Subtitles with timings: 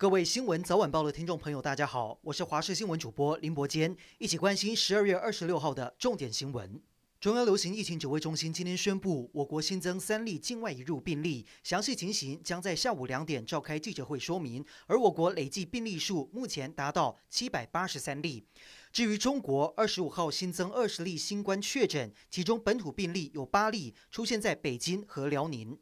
[0.00, 6.80] 各位新闻早晚报的听众朋友，大家好，我是华视新闻主播林伯坚，一起关心十二月二十六号的重点新闻。
[7.20, 14.64] 中央流行疫情指挥中心今天宣布，我国新增三例境外移入病例，详细情形将在下午两点召开记者会说明。
[14.86, 18.46] 而我国累计病例数目前达到七百八十三例。
[18.90, 25.76] 至于中国，二十五号新增二十例新冠确诊，其中本土病例有八例出现在北京和辽宁。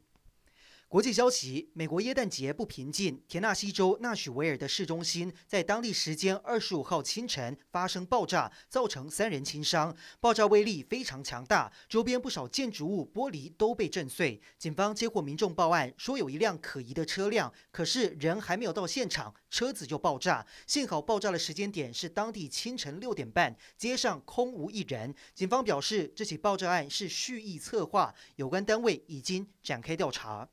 [0.89, 9.95] 国际消息：美国耶诞节不平静，田纳西州纳许维尔的市中心在当地时间二十五号清晨发生爆炸，造成三人轻伤。
[10.19, 14.41] 爆炸威力非常强大，周边不少建筑物玻璃都被震碎。
[14.57, 20.43] 警方接获民众报案，说有一辆可疑的车辆，可是人还没有到现场，车子就爆炸。
[20.65, 25.13] 幸好爆炸的时间点是当地清晨六点半，街上空无一人。
[25.35, 30.49] 警方表示，这起爆炸案是蓄意策划，有关单位已经展开调查。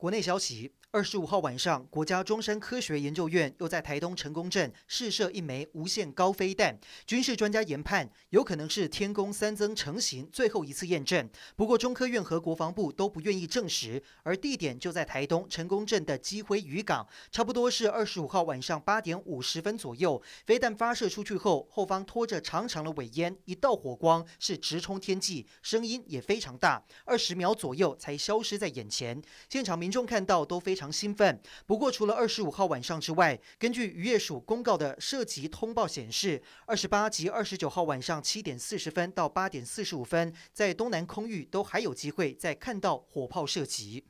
[0.00, 0.72] 国内消息。
[0.92, 6.76] 二十五号晚上，国家中山科学研究院又在台东成功镇试射一枚无限高飞弹。
[7.06, 11.30] 军事专家研判，有可能是天宫三增成型最后一次验证。
[11.54, 14.02] 不过，中科院和国防部都不愿意证实。
[14.24, 20.20] 而地点就在台东成功镇的基辉渔港，差不多是二十五号晚上八点五十分左右。
[20.44, 29.22] 飞弹发射出去后，后方拖着长长的尾烟，一道火光是直冲天际，声音也非常大，二十秒左右才消失在眼前。
[29.48, 30.79] 现场民众看到都非常。
[30.80, 31.38] 常兴奋。
[31.66, 44.06] 不过，除了二十五号晚上之外，根据渔业署公告的涉及通报显示，二十八及二十九号晚上七点四十分到八点四十五分，在东南空域都还有机会再看到火炮射击。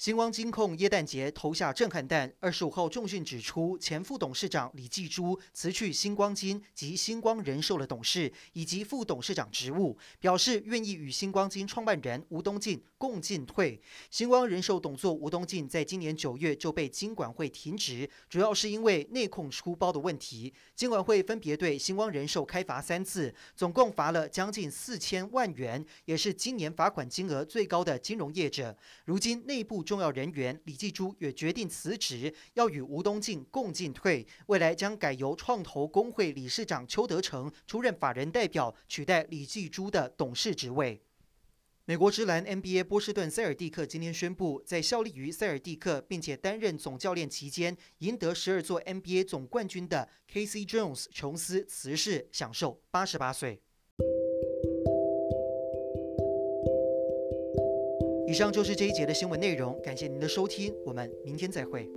[0.00, 2.32] 星光金控耶诞节投下震撼弹。
[2.40, 13.78] 二十五号重讯指出，前副董事长李继珠辞去星光金及星光人寿的董事以及副董事长职务，表示愿意与星光金创办人吴东进共进退。
[14.10, 20.50] 星光人寿董座吴东进在今年九月就被金管会停职，主要是因为内控出包的问题。
[20.74, 28.74] 金管会分别对星光人寿开罚三次，总共罚了将近四千万元，也是今年罚款金额最高的金融业者。
[29.04, 29.84] 如今内部。
[29.90, 34.24] 重要人员李继珠也决定辞职，要与吴东进共进退。
[34.46, 41.02] 未来将改由创投公会理事长邱德成出任法人代表，取代李继珠的董事职位。
[41.86, 50.60] 美国职篮 NBA 波士顿塞尔蒂克今天宣布，在效力于塞尔蒂克并且担任总教练期间，赢得十二座 NBA 总冠军的 K.C.
[50.60, 53.60] Jones 琼斯辞世，享寿八十八岁。
[58.30, 61.90] 以上就是这一节的新闻内容，感谢您的收听，我们明天再会。